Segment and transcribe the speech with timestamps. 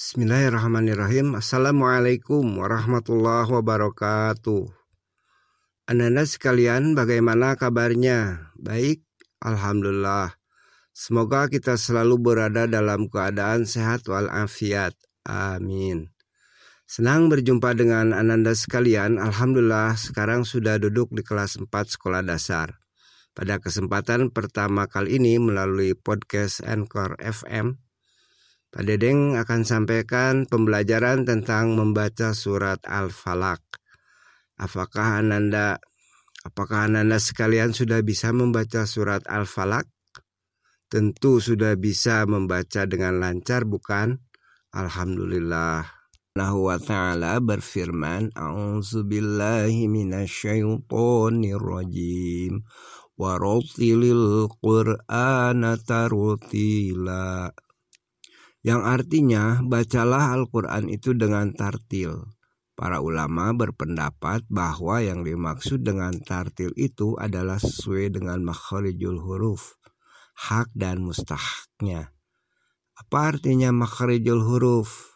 [0.00, 1.36] Bismillahirrahmanirrahim.
[1.36, 4.72] Assalamualaikum warahmatullahi wabarakatuh.
[5.92, 8.48] Anda sekalian, bagaimana kabarnya?
[8.56, 9.04] Baik,
[9.44, 10.40] alhamdulillah.
[10.96, 14.96] Semoga kita selalu berada dalam keadaan sehat walafiat.
[15.28, 16.08] Amin.
[16.88, 19.20] Senang berjumpa dengan Ananda sekalian.
[19.20, 22.80] Alhamdulillah sekarang sudah duduk di kelas 4 sekolah dasar.
[23.36, 27.76] Pada kesempatan pertama kali ini melalui podcast Anchor FM,
[28.70, 33.58] Pak Dedeng akan sampaikan pembelajaran tentang membaca surat Al-Falaq.
[34.62, 35.82] Apakah Ananda
[36.46, 39.90] apakah Ananda sekalian sudah bisa membaca surat Al-Falaq?
[40.86, 44.22] Tentu sudah bisa membaca dengan lancar bukan?
[44.70, 46.00] Alhamdulillah.
[46.30, 52.62] Subhanahu wa ta'ala berfirman A'udzubillahi minasyaitonir rajim
[53.18, 57.50] Warotilil qur'ana tarutila
[58.60, 62.28] Yang artinya bacalah Al-Quran itu dengan tartil
[62.76, 69.80] Para ulama berpendapat bahwa yang dimaksud dengan tartil itu adalah sesuai dengan makharijul huruf
[70.36, 72.12] Hak dan mustahaknya
[73.00, 75.10] Apa artinya makharijul huruf?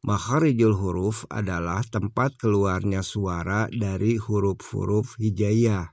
[0.00, 5.92] Makharijul huruf adalah tempat keluarnya suara dari huruf-huruf hijaiyah.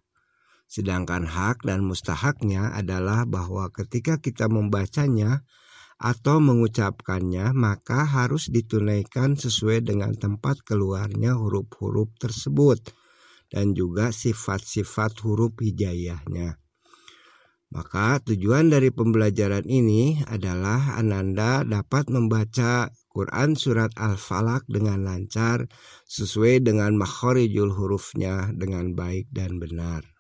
[0.64, 5.44] Sedangkan hak dan mustahaknya adalah bahwa ketika kita membacanya
[5.98, 12.94] atau mengucapkannya maka harus ditunaikan sesuai dengan tempat keluarnya huruf-huruf tersebut
[13.50, 16.62] dan juga sifat-sifat huruf hijaiyahnya.
[17.68, 25.68] Maka tujuan dari pembelajaran ini adalah Ananda dapat membaca Quran surat Al-Falaq dengan lancar
[26.08, 30.17] sesuai dengan makhorijul hurufnya dengan baik dan benar.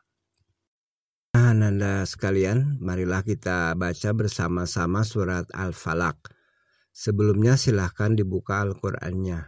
[1.37, 6.33] Nah, Nanda sekalian, marilah kita baca bersama-sama surat Al-Falaq.
[6.89, 9.45] Sebelumnya silahkan dibuka Al-Qur'annya.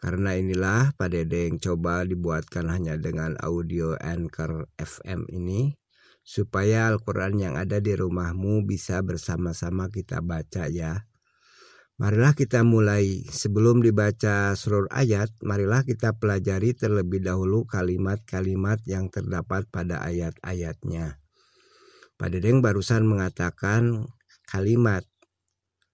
[0.00, 5.76] Karena inilah Pak Dede yang coba dibuatkan hanya dengan audio Anchor FM ini
[6.24, 11.11] supaya Al-Quran yang ada di rumahmu bisa bersama-sama kita baca ya.
[12.00, 19.68] Marilah kita mulai sebelum dibaca seluruh ayat, marilah kita pelajari terlebih dahulu kalimat-kalimat yang terdapat
[19.68, 21.20] pada ayat-ayatnya.
[22.16, 24.08] Pak Dedeng barusan mengatakan
[24.48, 25.04] kalimat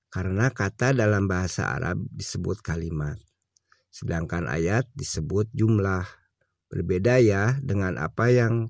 [0.09, 3.19] karena kata dalam bahasa Arab disebut kalimat.
[3.93, 6.07] Sedangkan ayat disebut jumlah.
[6.69, 8.69] Berbeda ya dengan apa yang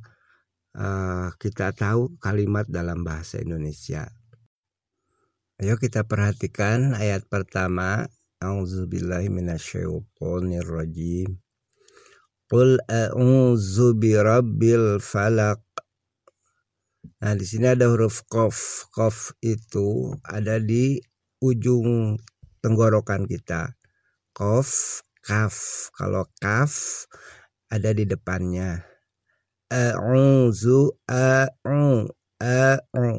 [0.79, 4.18] uh, kita tahu kalimat dalam bahasa Indonesia.
[5.59, 8.07] Ayo kita perhatikan ayat pertama.
[8.39, 11.35] A'udzubillahi minasyaitonirrajim.
[12.47, 15.59] Qul a'udzu birabbil falaq.
[17.19, 18.87] Nah, di sini ada huruf qaf.
[18.95, 21.03] Qaf itu ada di
[21.43, 22.15] ujung
[22.63, 23.75] tenggorokan kita.
[24.31, 25.91] Qaf, kaf.
[25.99, 27.03] Kalau kaf
[27.67, 28.79] ada di depannya.
[29.75, 32.07] A'udzu a'u
[32.39, 33.11] a'u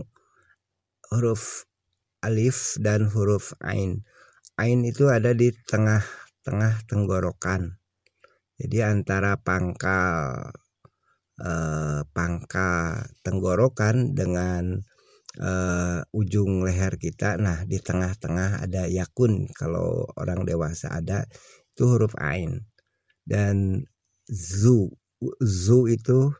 [1.12, 1.68] huruf
[2.24, 4.04] alif dan huruf ain.
[4.60, 7.80] Ain itu ada di tengah-tengah tenggorokan.
[8.60, 10.52] Jadi antara pangkal
[11.40, 14.76] eh, pangkal tenggorokan dengan
[15.40, 17.40] eh, ujung leher kita.
[17.40, 21.24] Nah, di tengah-tengah ada yakun kalau orang dewasa ada
[21.72, 22.68] itu huruf ain.
[23.24, 23.88] Dan
[24.28, 24.92] zu
[25.40, 26.36] zu itu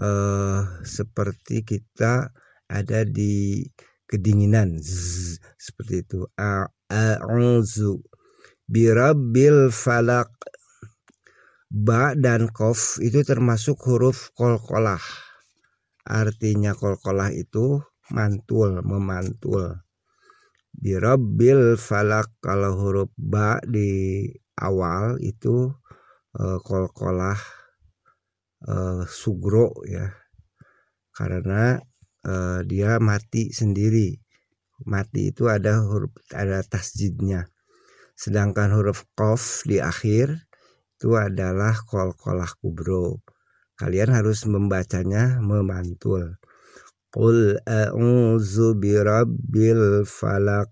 [0.00, 2.32] eh, seperti kita
[2.72, 3.68] ada di
[4.12, 4.76] kedinginan.
[4.76, 6.28] Zzz, seperti itu.
[6.36, 8.04] A'udzu
[8.68, 10.28] birabbil falak
[11.72, 15.00] ba dan kof itu termasuk huruf kolkolah
[16.06, 17.78] artinya kolkolah itu
[18.10, 19.82] mantul memantul.
[20.72, 24.24] Birabbil falak kalau huruf ba di
[24.58, 25.70] awal itu
[26.36, 27.38] uh, kolkolah
[28.66, 30.10] uh, sugro ya.
[31.12, 31.76] Karena
[32.26, 34.18] uh, dia mati sendiri.
[34.82, 37.46] Mati itu ada huruf ada tasjidnya.
[38.18, 40.42] Sedangkan huruf qaf di akhir
[40.98, 43.22] itu adalah kol-kolah kubro.
[43.78, 46.38] Kalian harus membacanya memantul.
[47.10, 50.70] Qul a'udzu birabbil falaq.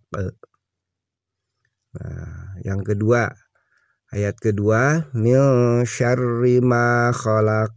[1.90, 3.26] Nah, yang kedua,
[4.14, 7.74] ayat kedua, mil syarri ma khalaq.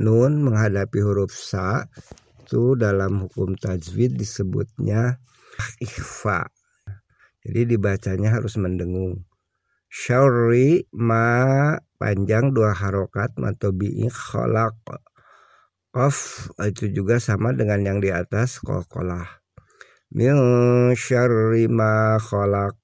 [0.00, 1.84] Nun menghadapi huruf sa
[2.46, 5.18] itu dalam hukum tajwid disebutnya
[5.82, 6.46] ikhfa.
[7.42, 9.26] Jadi dibacanya harus mendengung.
[9.90, 14.78] Syarri ma panjang dua harokat matobi kholak.
[15.90, 19.42] Qaf itu juga sama dengan yang di atas kokolah.
[20.14, 20.38] min
[20.94, 22.78] syarri ma khalaq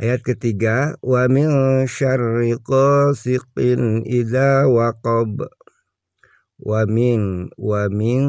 [0.00, 1.50] Ayat ketiga wa min
[1.84, 5.44] syarri qasiqin idza waqab
[6.60, 8.24] wa min wa min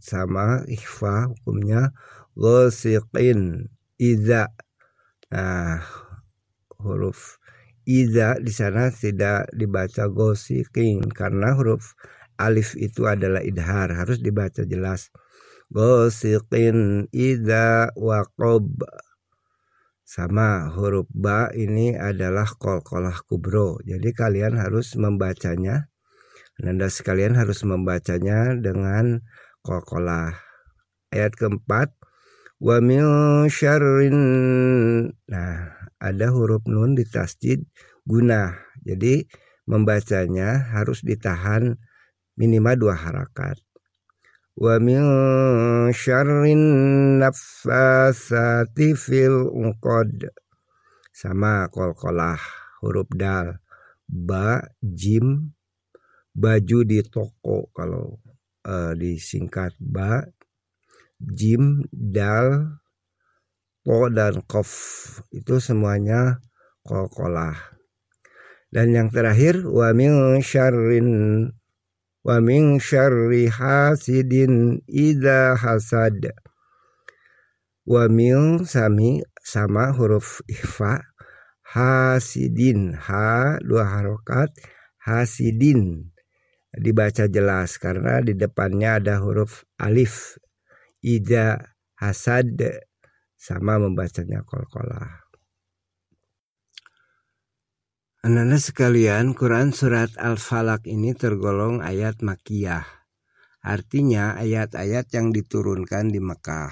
[0.00, 1.92] sama ikhfa hukumnya
[2.36, 3.68] ghasiqin
[4.00, 4.48] idza
[5.32, 5.84] nah
[6.80, 7.36] huruf
[7.84, 11.96] idza di sana tidak dibaca ghasiqin karena huruf
[12.40, 15.12] alif itu adalah idhar harus dibaca jelas
[15.68, 18.68] ghasiqin idza waqab
[20.10, 23.78] sama huruf ba ini adalah kolkolah kubro.
[23.86, 25.86] Jadi kalian harus membacanya.
[26.64, 29.24] Anda sekalian harus membacanya dengan
[29.64, 30.36] kolkolah.
[31.10, 31.92] Ayat keempat.
[32.60, 33.04] Wa min
[33.48, 34.18] syarrin.
[35.28, 35.54] Nah,
[35.96, 37.64] ada huruf nun di tasjid
[38.04, 38.56] guna.
[38.84, 39.24] Jadi
[39.64, 41.80] membacanya harus ditahan
[42.36, 43.60] minimal dua harakat
[44.60, 45.04] wa min
[45.96, 46.62] syarrin
[47.16, 50.28] nafasati fil uqad
[51.16, 52.36] sama kolkolah
[52.84, 53.56] huruf dal
[54.04, 55.56] ba jim
[56.34, 58.18] baju di toko kalau
[58.66, 60.24] uh, disingkat ba
[61.20, 62.80] jim dal
[63.84, 64.70] po dan kof.
[65.32, 66.40] Itu semuanya
[66.84, 67.80] kolkolah
[68.70, 71.10] dan yang terakhir wa min syarrin
[72.22, 76.30] wa min syarri hasidin idza hasad.
[77.82, 81.02] Wa min sami sama huruf ikhfa
[81.66, 82.94] hasidin.
[82.94, 84.54] Ha dua harokat
[85.02, 86.14] hasidin
[86.74, 90.38] dibaca jelas karena di depannya ada huruf alif
[91.02, 91.58] ida
[91.98, 92.54] hasad
[93.34, 95.30] sama membacanya kolkolah
[98.20, 102.84] Anak-anak sekalian, Quran Surat Al-Falaq ini tergolong ayat makiyah.
[103.64, 106.68] Artinya ayat-ayat yang diturunkan di Mekah.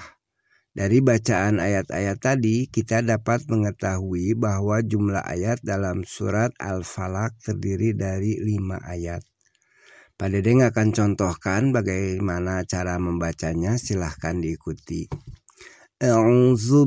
[0.69, 8.37] Dari bacaan ayat-ayat tadi, kita dapat mengetahui bahwa jumlah ayat dalam surat Al-Falaq terdiri dari
[8.37, 9.25] lima ayat.
[10.19, 13.79] Pak Dedeng akan contohkan bagaimana cara membacanya.
[13.79, 15.07] Silahkan diikuti.
[15.95, 16.83] A'udzu.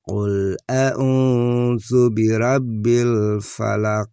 [0.01, 4.09] Qul a'udzu birabbil falaq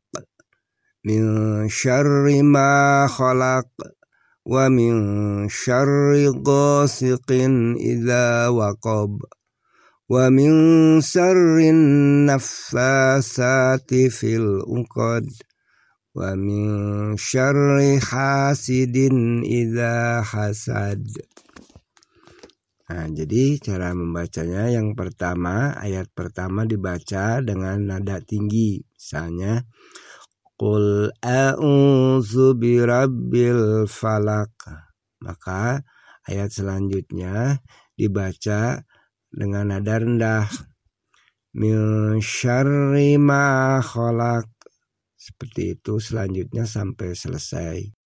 [1.08, 1.24] min
[1.72, 3.95] syarri ma khalaq
[4.45, 4.93] ومن
[5.49, 7.29] شر غاسق
[7.77, 9.21] إذا وقب
[10.11, 10.51] wa min
[10.99, 11.79] syarrin
[12.27, 15.23] nafasati fil uqad
[16.11, 16.67] wa min
[17.15, 20.99] syarri hasidin idza hasad
[22.91, 28.83] Nah, jadi cara membacanya yang pertama, ayat pertama dibaca dengan nada tinggi.
[28.83, 29.63] Misalnya,
[30.56, 34.56] Qul a'udzu birabbil falak.
[35.20, 35.84] Maka
[36.24, 37.60] ayat selanjutnya
[37.96, 38.80] dibaca
[39.32, 40.48] dengan nada rendah
[41.56, 41.80] min
[42.20, 44.48] syarri ma khalaq
[45.16, 47.96] seperti itu selanjutnya sampai selesai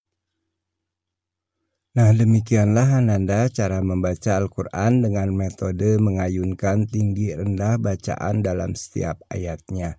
[1.90, 9.98] Nah demikianlah Ananda cara membaca Al-Quran dengan metode mengayunkan tinggi rendah bacaan dalam setiap ayatnya.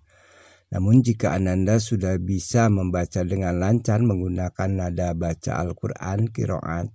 [0.72, 6.88] Namun jika Ananda sudah bisa membaca dengan lancar menggunakan nada baca Al-Quran kiroat,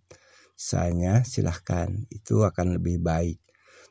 [0.58, 3.38] misalnya silahkan itu akan lebih baik.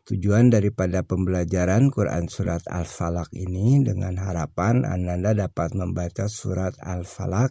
[0.06, 7.50] Tujuan daripada pembelajaran Quran Surat Al-Falaq ini dengan harapan Anda dapat membaca Surat Al-Falaq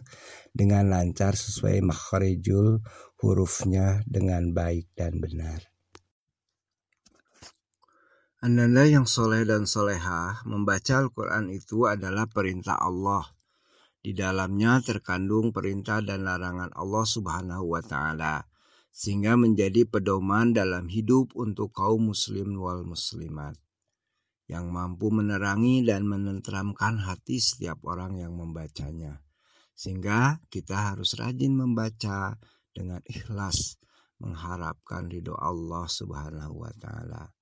[0.56, 2.80] dengan lancar sesuai makharijul
[3.20, 5.75] hurufnya dengan baik dan benar.
[8.46, 13.26] Anda yang soleh dan solehah membaca Al-Quran itu adalah perintah Allah.
[13.98, 18.46] Di dalamnya terkandung perintah dan larangan Allah Subhanahu wa Ta'ala
[18.94, 23.58] sehingga menjadi pedoman dalam hidup untuk kaum muslim wal muslimat
[24.46, 29.26] yang mampu menerangi dan menenteramkan hati setiap orang yang membacanya.
[29.74, 32.38] Sehingga kita harus rajin membaca
[32.70, 33.74] dengan ikhlas
[34.22, 37.35] mengharapkan ridho Allah Subhanahu wa taala.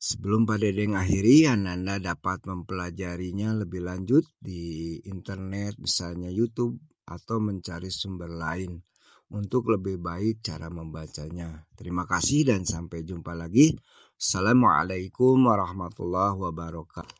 [0.00, 7.92] Sebelum pada Dedeng akhiri, Ananda dapat mempelajarinya lebih lanjut di internet, misalnya YouTube, atau mencari
[7.92, 8.80] sumber lain
[9.28, 11.68] untuk lebih baik cara membacanya.
[11.76, 13.76] Terima kasih dan sampai jumpa lagi.
[14.16, 17.19] Assalamualaikum warahmatullahi wabarakatuh.